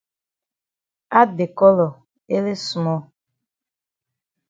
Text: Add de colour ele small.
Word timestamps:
Add 1.19 1.31
de 1.39 1.47
colour 1.59 1.93
ele 2.35 2.53
small. 2.67 3.01